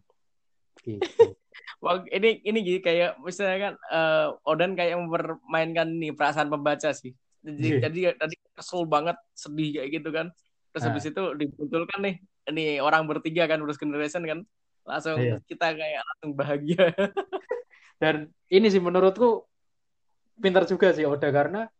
[0.83, 1.39] gitu.
[1.83, 7.13] Wah, ini ini gitu kayak misalnya kan uh, Odan kayak mempermainkan nih perasaan pembaca sih.
[7.45, 7.81] Jadi, yeah.
[7.87, 10.33] jadi tadi kesel banget, sedih kayak gitu kan
[10.75, 10.91] terus nah.
[10.91, 12.15] habis itu dimunculkan nih
[12.51, 14.43] ini orang bertiga kan urus generation kan
[14.83, 15.39] langsung iya.
[15.47, 16.91] kita kayak langsung bahagia
[18.03, 19.47] dan ini sih menurutku
[20.35, 21.71] pintar juga sih Oda karena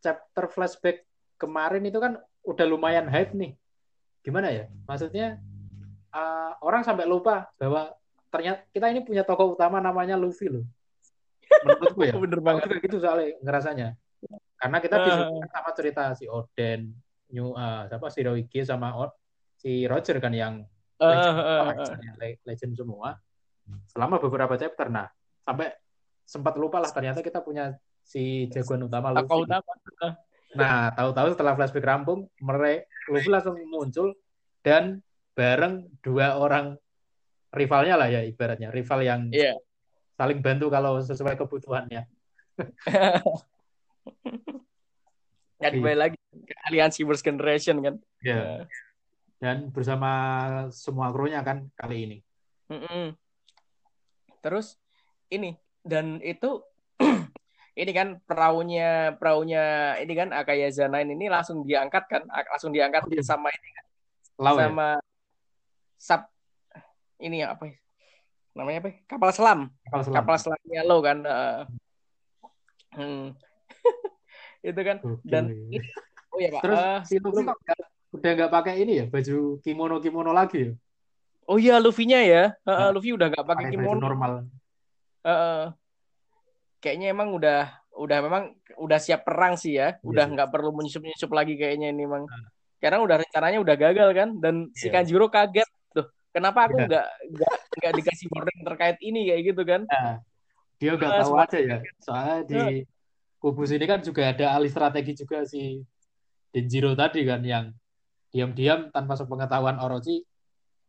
[0.00, 1.04] chapter flashback
[1.36, 2.16] kemarin itu kan
[2.48, 3.60] udah lumayan hype nih
[4.24, 5.36] gimana ya maksudnya
[6.16, 7.92] uh, orang sampai lupa bahwa
[8.32, 10.64] ternyata kita ini punya tokoh utama namanya Luffy loh
[11.62, 13.88] menurutku ya bener banget juga gitu soalnya ngerasanya
[14.56, 15.42] karena kita uh.
[15.52, 16.96] sama cerita si Oden
[17.32, 19.16] New uh, siapa si Roiki sama Or,
[19.56, 20.62] si Roger kan yang
[21.00, 22.32] uh, legend, uh, uh, uh.
[22.44, 23.16] legend semua
[23.88, 24.92] selama beberapa chapter.
[24.92, 25.08] Nah,
[25.42, 25.72] sampai
[26.22, 27.72] sempat lupa lah ternyata kita punya
[28.04, 29.48] si jagoan utama Luffy.
[29.48, 29.72] Utama.
[30.52, 34.12] Nah, tahu-tahu setelah flashback rampung, mereka Luffy langsung muncul
[34.60, 35.00] dan
[35.32, 36.76] bareng dua orang
[37.52, 39.54] rivalnya lah ya ibaratnya, rival yang yeah.
[40.16, 42.08] saling bantu kalau sesuai kebutuhannya.
[45.60, 47.94] Nggak kembali lagi ke aliansi First Generation kan.
[48.24, 48.66] Iya.
[48.66, 48.66] Yeah.
[49.38, 50.10] Dan bersama
[50.72, 52.18] semua krunya kan kali ini.
[52.72, 53.06] Mm -mm.
[54.42, 54.80] Terus
[55.30, 55.54] ini
[55.86, 56.62] dan itu
[57.82, 63.10] ini kan perahunya perahunya ini kan Akaya Zanain ini langsung diangkat kan langsung diangkat oh,
[63.10, 63.24] iya.
[63.24, 63.84] sama ini kan
[64.42, 64.68] Lau, ya?
[64.68, 65.06] sama ya?
[65.98, 66.22] sub
[67.22, 67.76] ini apa ya?
[68.52, 68.96] namanya apa ya?
[69.08, 71.58] kapal selam kapal selam kapal selamnya lo kan uh,
[72.98, 73.32] hmm
[74.68, 75.44] itu kan dan
[76.34, 77.58] oh ya pak terus uh, si Luffy kok
[78.12, 80.72] udah nggak pakai ini ya baju kimono kimono lagi ya
[81.50, 82.44] Oh iya Luffy-nya ya.
[82.62, 83.98] Uh, Luffy udah nggak pakai kimono.
[83.98, 84.32] normal.
[85.22, 85.74] Uh,
[86.82, 89.98] kayaknya emang udah udah memang udah siap perang sih ya.
[89.98, 92.30] Iya udah nggak perlu menyusup-nyusup lagi kayaknya ini memang.
[92.30, 92.46] Uh.
[92.78, 94.78] Karena udah rencananya udah gagal kan dan yeah.
[94.78, 94.92] si iya.
[94.94, 95.68] Kanjuro kaget.
[96.32, 96.88] Kenapa aku iya.
[96.88, 99.80] nggak nggak nggak dikasih warning terkait ini kayak gitu kan?
[99.84, 100.16] Nah,
[100.80, 101.78] dia nggak tahu aja ya.
[102.00, 102.60] Soalnya di
[103.36, 105.84] kubus ini kan juga ada alih strategi juga si
[106.48, 107.68] Denjiro tadi kan yang
[108.32, 110.24] diam-diam tanpa sepengetahuan Orochi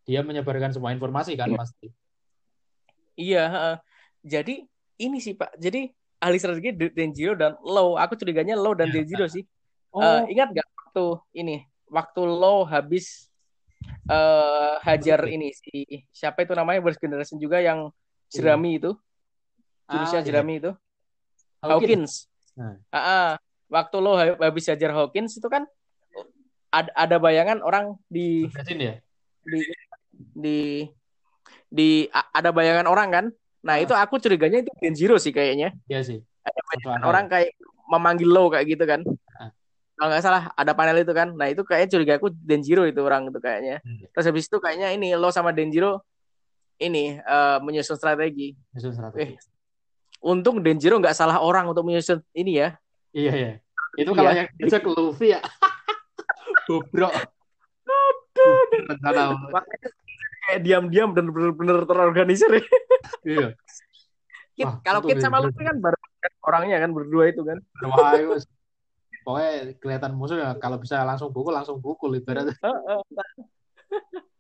[0.07, 1.91] dia menyebarkan semua informasi kan pasti.
[3.19, 3.75] Iya, uh,
[4.23, 4.63] jadi
[4.99, 5.59] ini sih Pak.
[5.59, 5.91] Jadi
[6.23, 7.99] ahli strategi Denjiro dan Low.
[7.99, 9.43] Aku curiganya Low dan ya, Denjiro sih.
[9.91, 9.99] Oh.
[9.99, 11.67] Uh, ingat nggak waktu ini?
[11.91, 13.32] Waktu Low habis
[14.09, 17.89] uh, hajar ini si siapa itu namanya Burst Generation juga yang
[18.33, 18.91] Jerami itu.
[19.87, 20.61] Jurusnya ah, Jerami iya.
[20.63, 20.71] itu.
[21.63, 22.27] Hawkins.
[22.57, 22.77] Nah.
[22.89, 23.27] Uh, uh,
[23.73, 25.65] waktu Low habis hajar Hawkins itu kan
[26.73, 28.97] ada, ada bayangan orang di ya?
[29.45, 29.61] di
[30.33, 30.59] di
[31.69, 33.25] di ada bayangan orang kan
[33.63, 37.55] nah itu aku curiganya itu Denjiro sih kayaknya iya sih ada bayangan orang kayak
[37.87, 39.15] memanggil lo kayak gitu kan ah.
[39.93, 41.31] Kalau nggak salah ada panel itu kan.
[41.37, 43.79] Nah itu kayaknya curiga aku Denjiro itu orang itu kayaknya.
[43.85, 44.09] Hmm.
[44.09, 46.01] terus habis itu kayaknya ini lo sama Denjiro
[46.81, 48.57] ini uh, menyusun strategi.
[48.73, 49.37] Menyusun strategi.
[49.37, 49.39] Eh,
[50.25, 52.69] untung Denjiro nggak salah orang untuk menyusun ini ya.
[53.13, 53.51] Iya iya.
[53.93, 54.49] Itu kalau iya.
[54.49, 55.39] yang ke Luffy ya.
[56.67, 57.13] Bobrok.
[58.89, 59.37] Rencana
[60.43, 62.65] kayak diam-diam dan benar-benar terorganisir ya.
[63.23, 63.47] iya.
[64.53, 65.97] Kit, Wah, kalau Kit sama Luffy kan baru
[66.45, 67.57] orangnya kan berdua itu kan.
[67.87, 68.17] Wah,
[69.23, 72.55] pokoknya kelihatan musuh ya kalau bisa langsung pukul langsung pukul ibaratnya.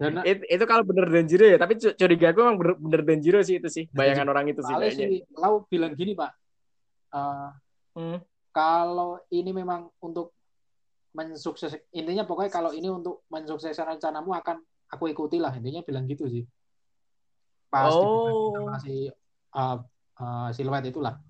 [0.00, 3.60] Dan, It, itu kalau bener Denjiro ya tapi curiga gue emang bener, bener Denjiro sih
[3.60, 5.06] itu sih bayangan orang itu sih kayaknya.
[5.06, 6.32] sih, Lau bilang gini pak.
[7.12, 7.52] Uh,
[7.92, 8.18] hmm.
[8.56, 10.32] kalau ini memang untuk
[11.12, 16.24] mensukses intinya pokoknya kalau ini untuk mensukseskan rencanamu akan aku ikuti lah intinya bilang gitu
[16.24, 16.44] sih.
[17.68, 18.72] Pas oh.
[18.80, 19.12] si
[19.52, 19.76] uh,
[20.20, 21.20] uh, siluet itulah.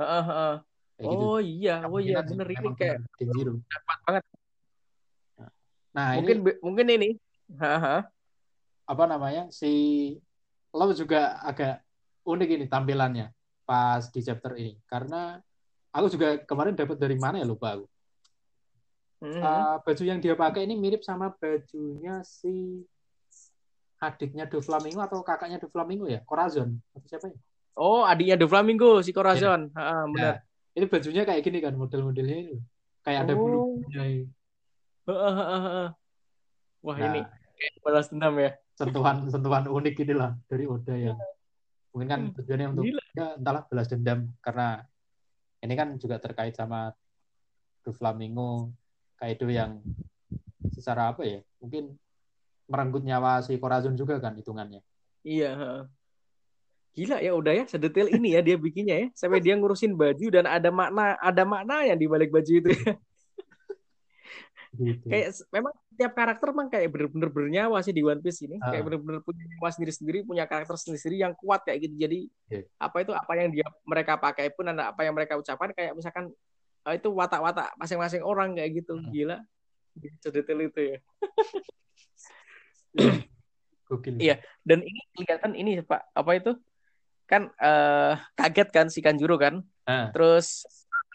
[0.00, 0.54] Uh, uh, uh.
[1.02, 1.64] Oh gitu.
[1.64, 1.76] iya.
[1.88, 2.22] Oh iya.
[2.22, 4.24] bener ini kayak dapat banget.
[5.94, 7.08] Nah mungkin ini, mungkin ini.
[8.84, 9.50] Apa namanya?
[9.50, 9.72] Si
[10.74, 11.82] lo juga agak
[12.26, 13.26] unik ini tampilannya
[13.64, 14.78] pas di chapter ini.
[14.86, 15.38] Karena
[15.94, 17.46] aku juga kemarin dapat dari mana ya?
[17.46, 17.86] Lupa aku.
[19.24, 19.40] Mm-hmm.
[19.40, 22.84] uh, baju yang dia pakai ini mirip sama bajunya si
[23.96, 26.20] adiknya Do Flamingo atau kakaknya Do Flamingo ya?
[26.28, 26.76] Corazon.
[26.92, 27.38] Atau siapa ya?
[27.72, 29.72] Oh adiknya Do Flamingo si Corazon.
[29.72, 29.80] Ya.
[29.80, 30.53] ha, benar ya.
[30.74, 32.54] Ini bajunya kayak gini kan model-modelnya ini
[33.06, 33.38] kayak ada oh.
[33.38, 34.26] bulunya
[36.84, 37.20] wah nah, ini
[37.58, 38.52] kayak balas dendam ya.
[38.74, 41.18] Sentuhan sentuhan unik ini lah dari Oda yang
[41.94, 42.34] mungkin kan hmm.
[42.42, 44.28] tujuannya untuk ya entahlah balas dendam.
[44.42, 44.82] Karena
[45.62, 46.92] ini kan juga terkait sama
[47.86, 48.74] Doflamingo
[49.16, 49.80] Kaido yang
[50.74, 51.94] secara apa ya mungkin
[52.66, 54.82] merenggut nyawa si Corazon juga kan hitungannya.
[55.24, 55.86] Iya
[56.94, 60.46] gila ya udah ya sedetail ini ya dia bikinnya ya sampai dia ngurusin baju dan
[60.46, 62.94] ada makna ada makna yang di balik baju itu ya.
[64.78, 65.06] gitu.
[65.10, 68.70] kayak memang tiap karakter memang kayak bener-bener bernyawa sih di One Piece ini uh.
[68.70, 72.64] kayak bener-bener punya nyawa sendiri-sendiri punya karakter sendiri-sendiri yang kuat kayak gitu jadi yeah.
[72.78, 76.30] apa itu apa yang dia mereka pakai pun dan apa yang mereka ucapkan kayak misalkan
[76.86, 79.02] uh, itu watak-watak masing-masing orang kayak gitu uh.
[79.10, 79.42] gila
[80.22, 80.98] sedetail itu ya
[84.18, 84.34] iya
[84.66, 86.54] dan ini kelihatan ini pak apa itu
[87.24, 90.08] kan uh, kaget kan si Kanjuro kan uh.
[90.12, 90.68] terus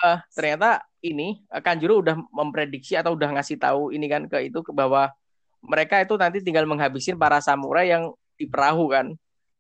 [0.04, 4.60] uh, ternyata ini eh, Kanjuro udah memprediksi atau udah ngasih tahu ini kan ke itu
[4.64, 5.12] ke bahwa
[5.64, 9.12] mereka itu nanti tinggal menghabisin para samurai yang di perahu kan.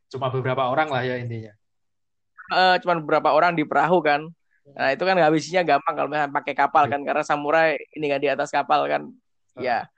[0.07, 1.51] Cuma beberapa orang lah ya intinya.
[2.49, 4.23] Uh, cuma beberapa orang di perahu kan.
[4.69, 8.29] Nah itu kan habisnya gampang kalau misalnya pakai kapal kan karena samurai ini kan di
[8.31, 9.11] atas kapal kan.
[9.59, 9.91] Ya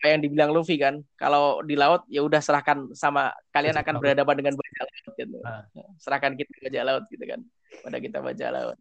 [0.00, 4.34] kayak yang dibilang Luffy kan kalau di laut ya udah serahkan sama kalian akan berhadapan
[4.44, 5.38] dengan laut gitu.
[5.44, 5.68] Nah.
[6.00, 7.40] Serahkan kita bajak laut gitu kan
[7.84, 8.78] pada kita bajak laut.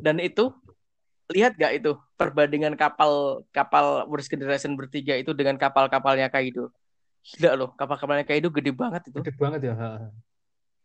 [0.00, 0.48] Dan itu
[1.32, 6.72] lihat gak itu perbandingan kapal kapal Worst Generation bertiga itu dengan kapal-kapalnya Kaido.
[7.22, 9.18] Gila loh, kapal-kapalnya Kaido gede banget itu.
[9.22, 9.74] Gede banget ya.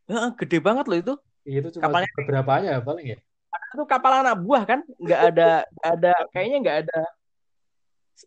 [0.07, 1.13] Ya, gede banget loh itu.
[1.47, 3.17] Iya, itu cuma kapalnya beberapa aja paling ya.
[3.75, 6.99] Itu kapal anak buah kan, nggak ada, nggak ada, kayaknya nggak ada.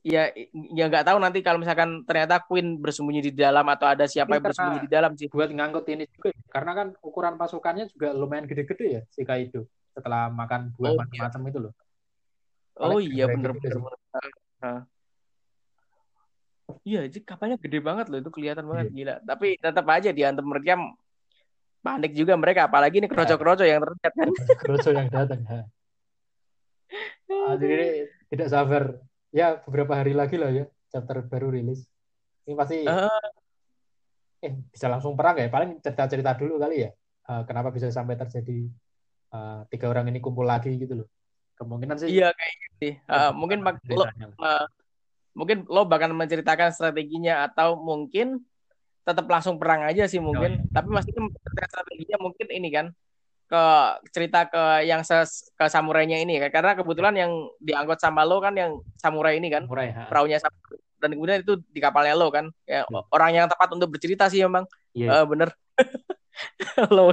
[0.06, 4.38] Ya, ya nggak tahu nanti kalau misalkan ternyata Queen bersembunyi di dalam atau ada siapa
[4.38, 5.26] yang bersembunyi di dalam sih.
[5.26, 10.30] Buat ngangkut ini juga, karena kan ukuran pasukannya juga lumayan gede-gede ya si Kaido setelah
[10.30, 11.00] makan buah oh, iya.
[11.02, 11.50] macam-macam iya.
[11.50, 11.72] itu loh.
[12.78, 13.82] Oh iya bener-bener.
[16.86, 18.94] Iya, jadi kapalnya gede banget loh itu kelihatan banget iya.
[18.94, 19.14] gila.
[19.26, 20.78] Tapi tetap aja di antem mereka
[21.80, 24.28] panik juga mereka apalagi ini kroco-kroco yang terlihat kan.
[24.60, 25.40] kroco yang datang.
[25.50, 25.66] Ah,
[27.60, 29.02] jadi tidak sabar.
[29.30, 31.86] Ya beberapa hari lagi lah ya chapter baru rilis.
[32.46, 33.26] Ini pasti uh,
[34.42, 35.46] eh bisa langsung perang ya?
[35.46, 36.90] Paling cerita-cerita dulu kali ya.
[37.30, 38.66] Uh, kenapa bisa sampai terjadi
[39.30, 41.08] uh, tiga orang ini kumpul lagi gitu loh.
[41.54, 42.10] Kemungkinan sih.
[42.10, 42.86] Iya kayak gitu.
[43.06, 44.66] Uh, mungkin lo, uh,
[45.38, 48.42] mungkin lo bahkan menceritakan strateginya atau mungkin
[49.06, 50.58] tetap langsung perang aja sih mungkin.
[50.58, 50.74] Oh, iya.
[50.74, 51.12] Tapi masih
[51.70, 52.86] strateginya mungkin ini kan
[53.50, 53.64] ke
[54.14, 56.50] cerita ke yang ses, ke samurainya ini kan.
[56.54, 59.66] Karena kebetulan yang diangkut sama lo kan yang samurai ini kan.
[59.66, 60.78] Samurai, perahunya samurai.
[61.00, 62.46] dan kemudian itu di kapalnya lo kan.
[62.62, 63.10] Ya hmm.
[63.10, 65.10] orang yang tepat untuk bercerita sih memang yeah.
[65.10, 65.18] Iya.
[65.18, 65.48] uh, bener.
[66.96, 67.12] Lo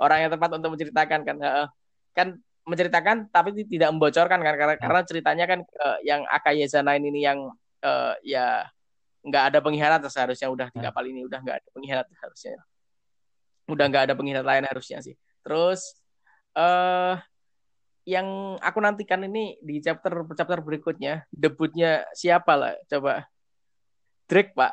[0.00, 1.68] orang yang tepat untuk menceritakan kan uh,
[2.16, 2.28] kan
[2.64, 7.52] menceritakan tapi tidak membocorkan kan karena, karena ceritanya kan uh, yang Akaye Zanain ini yang
[7.84, 8.68] uh, ya
[9.24, 10.48] nggak ada pengkhianat seharusnya.
[10.52, 12.60] Udah di kapal ini udah nggak ada pengkhianat harusnya
[13.68, 16.00] udah nggak ada pengkhianat lain harusnya sih Terus
[16.56, 17.20] uh,
[18.04, 23.28] yang aku nantikan ini di chapter chapter berikutnya debutnya siapa lah coba.
[24.24, 24.72] Drake pak.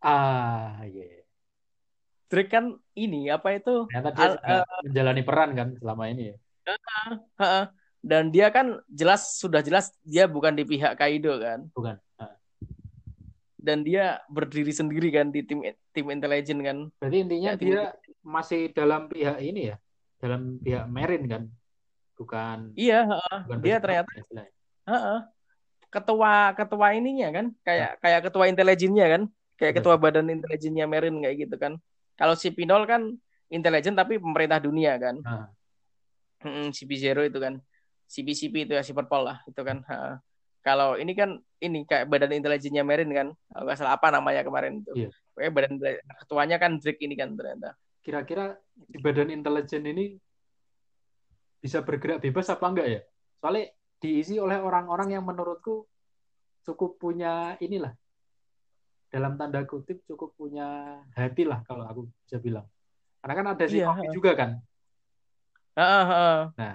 [0.00, 1.04] Ah iya.
[1.04, 1.24] Yeah.
[2.28, 3.88] Drake kan ini apa itu?
[3.88, 6.36] Ternyata dia uh, menjalani peran kan selama ini ya?
[6.68, 7.64] Uh, uh,
[8.04, 11.68] dan dia kan jelas sudah jelas dia bukan di pihak Kaido kan?
[11.72, 12.36] Bukan uh.
[13.56, 16.92] dan dia berdiri sendiri kan di tim tim intelijen kan?
[17.00, 17.80] Berarti intinya ya, dia
[18.20, 19.76] masih dalam pihak ini ya
[20.18, 21.42] dalam pihak Merin kan?
[22.18, 24.10] Bukan iya uh, bukan dia ternyata.
[24.10, 25.18] uh, uh,
[25.88, 27.46] ketua ketua ininya kan?
[27.62, 28.00] Kayak uh.
[28.02, 29.22] kayak ketua intelijennya kan?
[29.58, 29.82] Kayak Betul.
[29.82, 31.78] ketua badan intelijennya Merin kayak gitu kan?
[32.18, 33.14] Kalau si Pinol kan
[33.50, 35.16] intelijen tapi pemerintah dunia kan?
[35.22, 35.46] Uh.
[36.46, 37.54] hmm, CP0 itu kan?
[38.08, 39.84] CP-CP itu ya si Purple lah itu kan?
[39.86, 40.16] Uh.
[40.58, 43.28] kalau ini kan ini kayak badan intelijennya Merin kan?
[43.54, 45.08] Nggak salah apa namanya kemarin itu?
[45.08, 45.12] Yeah.
[45.38, 45.72] Kayak badan
[46.26, 47.78] ketuanya kan Drake ini kan ternyata.
[48.04, 50.14] Kira-kira di badan intelijen ini
[51.58, 53.00] bisa bergerak bebas apa enggak ya?
[53.42, 55.86] Soalnya diisi oleh orang-orang yang menurutku
[56.62, 57.90] cukup punya inilah
[59.08, 62.66] dalam tanda kutip cukup punya hati lah kalau aku bisa bilang.
[63.18, 64.50] Karena kan ada si iya, juga kan.
[65.74, 66.38] Uh, uh, uh.
[66.54, 66.74] Nah,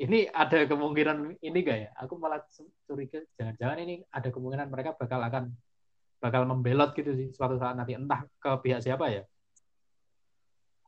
[0.00, 1.90] ini ada kemungkinan ini enggak ya?
[2.00, 2.40] Aku malah
[2.88, 5.52] curiga jangan-jangan ini ada kemungkinan mereka bakal akan
[6.24, 9.28] bakal membelot gitu sih suatu saat nanti entah ke pihak siapa ya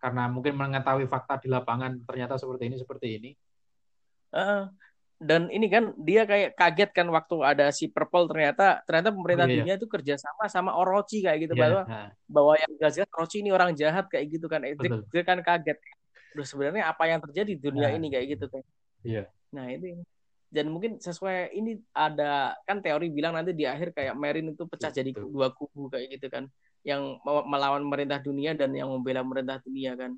[0.06, 3.30] karena mungkin mengetahui fakta di lapangan ternyata seperti ini seperti ini.
[4.30, 4.70] Uh,
[5.18, 9.50] dan ini kan dia kayak kaget kan waktu ada si Purple ternyata ternyata pemerintah oh,
[9.50, 9.58] iya.
[9.58, 12.08] dunia itu kerjasama sama Orochi kayak gitu yeah, bahwa nah.
[12.30, 14.76] bahwa yang jelas Orochi ini orang jahat kayak gitu kan dia,
[15.10, 15.82] dia kan kaget
[16.36, 17.96] Udah sebenarnya apa yang terjadi di dunia nah.
[17.96, 18.62] ini kayak gitu kan
[19.02, 20.04] iya nah ini
[20.52, 24.92] dan mungkin sesuai ini ada kan teori bilang nanti di akhir kayak Merin itu pecah
[24.92, 24.98] Betul.
[25.00, 26.44] jadi dua kubu kayak gitu kan
[26.86, 30.14] yang melawan pemerintah dunia dan yang membela pemerintah dunia kan.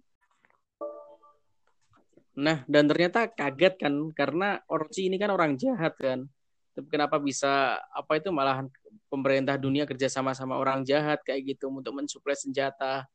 [2.39, 6.29] Nah, dan ternyata kaget kan karena Orochi ini kan orang jahat kan.
[6.77, 8.69] Tapi kenapa bisa apa itu malahan
[9.09, 13.09] pemerintah dunia kerja sama sama orang jahat kayak gitu untuk mensuplai senjata.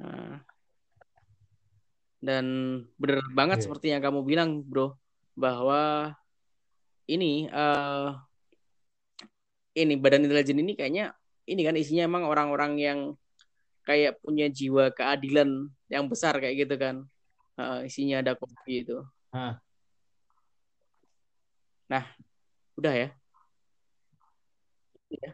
[0.00, 0.40] Nah,
[2.18, 2.44] dan
[2.98, 3.64] benar banget yeah.
[3.68, 4.96] seperti yang kamu bilang, bro,
[5.36, 6.16] bahwa
[7.06, 8.16] ini uh,
[9.78, 11.14] ini badan intelijen ini kayaknya
[11.48, 12.98] ini kan isinya emang orang-orang yang
[13.88, 16.96] kayak punya jiwa keadilan yang besar kayak gitu kan.
[17.56, 19.00] Uh, isinya ada kopi itu.
[19.32, 19.56] Huh.
[21.88, 22.04] nah
[22.76, 23.08] udah ya?
[25.08, 25.30] Iya.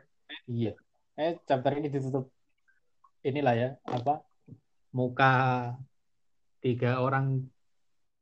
[0.46, 0.72] Iya.
[1.18, 2.30] Eh chapter ini ditutup.
[3.26, 4.22] Inilah ya apa?
[4.94, 5.34] Muka
[6.62, 7.42] tiga orang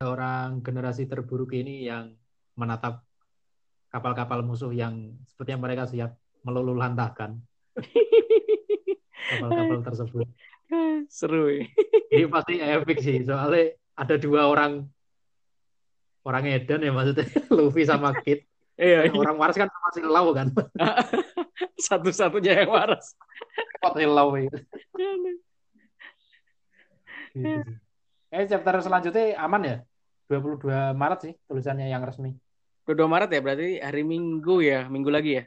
[0.01, 2.17] orang generasi terburuk ini yang
[2.57, 3.05] menatap
[3.93, 7.39] kapal-kapal musuh yang sepertinya mereka siap meluluh lantahkan
[9.29, 10.29] kapal-kapal tersebut.
[11.13, 11.53] Seru.
[11.53, 11.67] Ya.
[12.13, 14.89] Ini pasti epic sih, soalnya ada dua orang
[16.23, 18.47] orang Eden ya maksudnya Luffy sama Kit.
[18.81, 19.13] Iya, iya.
[19.13, 20.49] Orang waras kan masih Lau kan.
[21.87, 23.15] Satu-satunya yang waras.
[23.85, 24.59] Masih Lau itu.
[27.37, 27.71] gitu.
[28.33, 29.77] Eh chapter selanjutnya aman ya?
[30.33, 32.33] 22 Maret sih tulisannya yang resmi.
[32.89, 35.45] 22 Maret ya berarti hari Minggu ya, minggu lagi ya?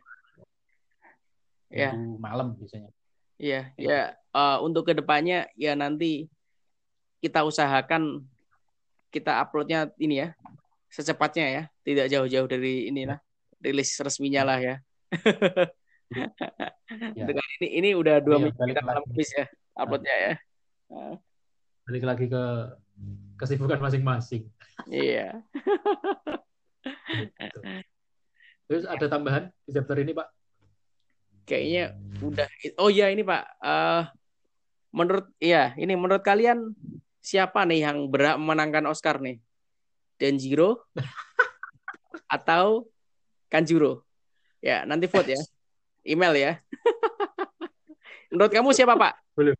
[1.75, 1.91] Ya.
[2.17, 2.89] malam biasanya.
[3.35, 6.31] Iya, ya uh, untuk ke depannya ya nanti
[7.19, 8.23] kita usahakan
[9.11, 10.29] kita uploadnya ini ya
[10.87, 13.19] secepatnya ya, tidak jauh-jauh dari inilah
[13.59, 14.75] rilis resminya lah ya.
[17.11, 17.25] ya.
[17.27, 19.45] Dengan ini ini udah dua ya, minggu kita malam habis ya
[19.75, 20.33] uploadnya ya.
[21.83, 22.43] Balik lagi ke
[23.35, 24.47] kesibukan masing-masing.
[24.87, 25.43] Iya.
[27.15, 27.59] Gitu.
[28.65, 30.27] Terus ada tambahan di chapter ini Pak?
[31.45, 32.47] Kayaknya udah
[32.81, 34.03] oh ya ini Pak uh,
[34.91, 36.73] menurut ya ini menurut kalian
[37.21, 39.39] siapa nih yang berhak memenangkan Oscar nih
[40.17, 40.83] Denjiro
[42.35, 42.89] atau
[43.47, 44.03] Kanjuro
[44.59, 45.41] ya nanti vote ya
[46.05, 46.51] email ya.
[48.31, 49.13] Menurut kamu siapa Pak?
[49.33, 49.57] Boleh.